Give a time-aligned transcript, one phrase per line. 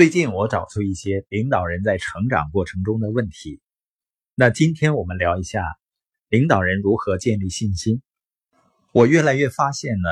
[0.00, 3.60] 最近我找出一些领导人在成长过程中的问题。
[4.34, 5.62] 那今天我们聊一下
[6.30, 8.00] 领导人如何建立信心。
[8.94, 10.08] 我越来越发现呢，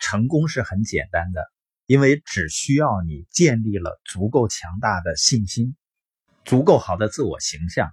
[0.00, 1.44] 成功是很简单的，
[1.86, 5.76] 因为只需要你建立了足够强大的信心，
[6.44, 7.92] 足够好的自我形象。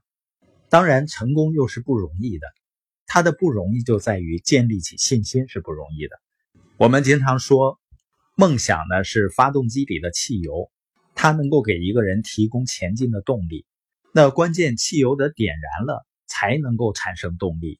[0.70, 2.48] 当然，成功又是不容易的，
[3.06, 6.20] 它的不容易就在于建立起信心是不容易的。
[6.78, 7.80] 我们经常说，
[8.36, 10.72] 梦想呢是发动机里的汽油。
[11.20, 13.66] 它能够给一个人提供前进的动力，
[14.14, 17.80] 那关键汽油的点燃了，才能够产生动力，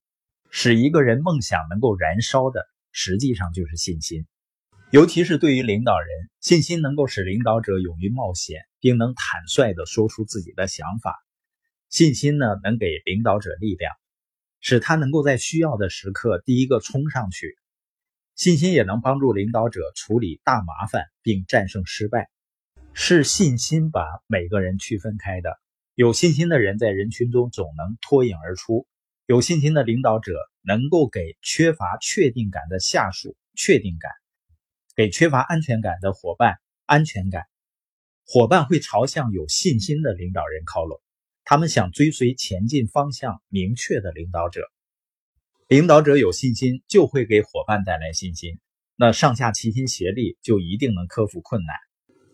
[0.50, 4.26] 使一个人梦想能够燃烧的，实际上就是信心。
[4.90, 6.10] 尤其是对于领导人，
[6.42, 11.16] 信心能够使领导者勇于冒险，并能坦率地说出自己的想法。
[11.90, 13.94] 信心呢，能给领导者力量，
[14.62, 17.56] 使他能够在需要的时刻第一个冲上去。
[18.34, 22.32] 信心也能帮助领导者处理大麻烦，并战胜失败。
[23.00, 25.60] 是信心把每个人区分开的。
[25.94, 28.88] 有信心的人在人群中总能脱颖而出。
[29.28, 34.12] 有信心的领导者能够给缺乏确定感的下属确定感，
[34.96, 36.56] 给缺乏安全感的伙伴
[36.88, 37.44] 安全感。
[38.26, 41.00] 伙伴会朝向有信心的领导人靠拢，
[41.44, 44.62] 他们想追随前进方向明确的领导者。
[45.68, 48.58] 领导者有信心，就会给伙伴带来信心。
[48.96, 51.76] 那上下齐心协力，就一定能克服困难。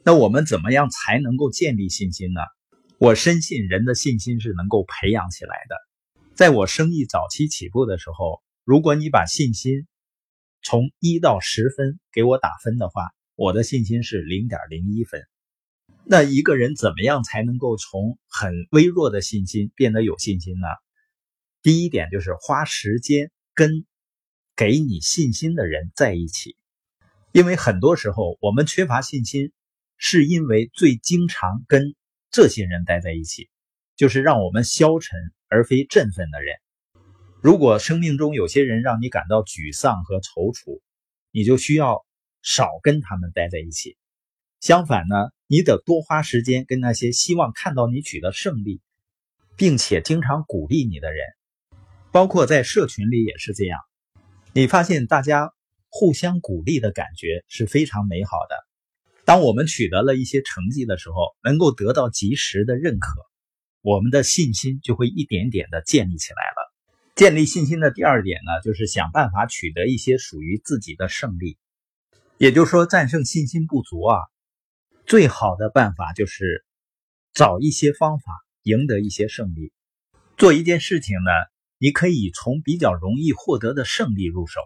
[0.05, 2.41] 那我们怎么样才能够建立信心呢？
[2.97, 5.75] 我深信人的信心是能够培养起来的。
[6.35, 9.87] 在我生意早期起步的时候，如果你把信心
[10.61, 15.21] 从一到十分给我打分的话，我的信心是零点零一分。
[16.03, 20.67] 那一个人怎么样才能够从很微弱的信心变得有信心呢？
[21.61, 23.85] 第一点就是花时间跟
[24.55, 26.57] 给你信心的人在一起，
[27.31, 29.53] 因为很多时候我们缺乏信心。
[30.05, 31.95] 是因为最经常跟
[32.29, 33.47] 这些人待在一起，
[33.95, 36.57] 就是让我们消沉而非振奋的人。
[37.41, 40.81] 如果生命中有些人让你感到沮丧和踌躇，
[41.31, 42.05] 你就需要
[42.41, 43.95] 少跟他们待在一起。
[44.59, 45.15] 相反呢，
[45.47, 48.81] 你得多花时间跟那些希望看到你取得胜利，
[49.55, 51.23] 并且经常鼓励你的人。
[52.11, 53.79] 包括在社群里也是这样，
[54.51, 55.53] 你发现大家
[55.87, 58.62] 互相鼓励的感觉是非常美好的。
[59.25, 63.21] 当我们取得了一些成绩的时候，能够得到及时的认可，
[63.81, 66.73] 我们的信心就会一点点的建立起来了。
[67.15, 71.57] 建立信心的第二点呢，就是想办法取得一些属于自己的胜利。
[72.37, 74.17] 也就是说，战胜信心不足啊，
[75.05, 76.65] 最好的办法就是
[77.33, 78.33] 找一些方法
[78.63, 79.71] 赢得一些胜利。
[80.35, 81.31] 做一件事情呢，
[81.77, 84.59] 你可以从比较容易获得的胜利入手，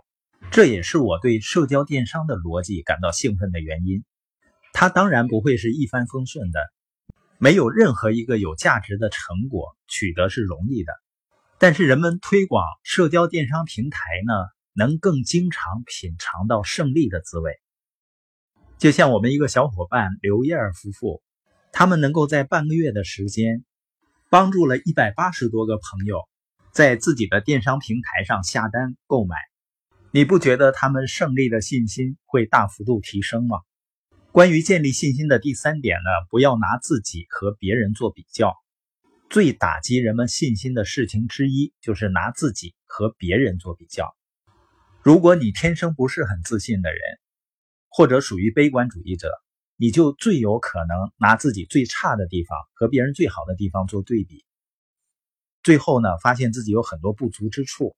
[0.50, 4.04] 这也是我对社交电商的逻辑感到兴奋的原因。
[4.80, 6.60] 它当然不会是一帆风顺的，
[7.40, 10.94] 没有任何一个有价值的成果取得是容易的。
[11.58, 14.34] 但是人们推广社交电商平台呢，
[14.74, 17.54] 能更经常品尝到胜利的滋味。
[18.78, 21.24] 就像我们一个小伙伴刘燕儿夫妇，
[21.72, 23.66] 他们能够在半个月的时间，
[24.30, 26.20] 帮助了一百八十多个朋友
[26.72, 29.38] 在自己的电商平台上下单购买。
[30.12, 33.58] 你不觉得他们胜利的信心会大幅度提升吗？
[34.38, 38.54] 关于建立信心的第三点呢，不要拿自己和别人做比较。
[39.32, 44.16] 最打击人们信心的事情之一，就是拿自己和别人做比较。
[45.02, 47.00] 如果你天生不是很自信的人，
[47.90, 49.32] 或者属于悲观主义者，
[49.76, 54.46] 你就最有可能拿自己最差的地方和别人最好的地方做对比，
[55.64, 57.96] 最后呢，发现自己有很多不足之处。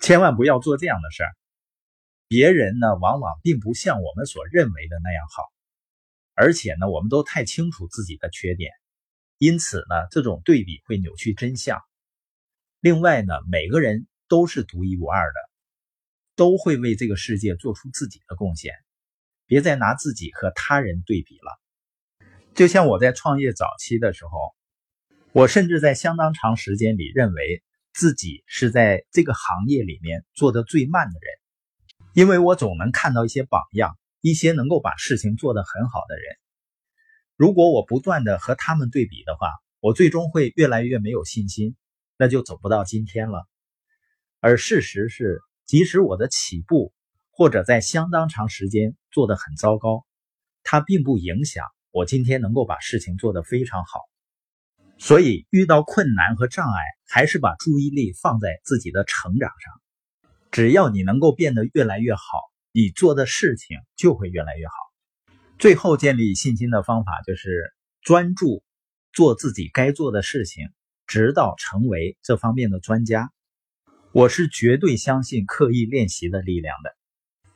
[0.00, 1.28] 千万不要做这样的事儿。
[2.28, 5.49] 别人呢，往往并不像我们所认为的那样好，
[6.34, 8.72] 而且呢，我们都太清楚自己的缺点，
[9.38, 11.80] 因此呢，这种对比会扭曲真相。
[12.80, 15.40] 另外呢，每个人都是独一无二的，
[16.36, 18.74] 都会为这个世界做出自己的贡献。
[19.46, 21.60] 别再拿自己和他人对比了。
[22.54, 24.54] 就像我在创业早期的时候，
[25.32, 27.62] 我甚至在相当长时间里认为
[27.92, 32.12] 自己是在这个行业里面做的最慢的人。
[32.12, 36.36] 因为我总能看到一些榜样，一些能够把事情做得很好的人。
[37.36, 39.48] 如果我不断的和他们对比的话，
[39.80, 41.74] 我最终会越来越没有信心，
[42.18, 43.46] 那就走不到今天了。
[44.40, 46.92] 而事实是，即使我的起步
[47.30, 50.04] 或者在相当长时间做得很糟糕，
[50.62, 54.00] 它并不影响我今天能够把事情做得非常好。
[54.98, 59.80] 所以，遇到困难和障碍，还是把注意力放在自己的成长上。
[60.50, 62.20] 只要你能够变得越来越好，
[62.72, 64.74] 你做的事情就会越来越好。
[65.58, 68.62] 最后建立信心的方法就是专注
[69.12, 70.68] 做自己该做的事情，
[71.06, 73.30] 直到成为这方面的专家。
[74.12, 76.96] 我是绝对相信刻意练习的力量的，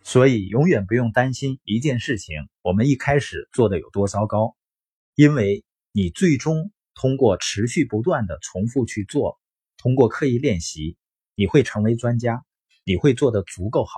[0.03, 4.57] 所以永远不用担心一件事情我们一开始做的有多糟糕，
[5.15, 9.41] 因为你最终通过持续不断的重复去做，
[9.77, 10.97] 通过刻意练习，
[11.35, 12.45] 你会成为专家，
[12.85, 13.93] 你会做的足够好。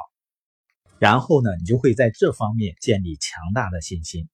[0.99, 4.29] 然后呢，你就会在这方面建立强大的信心。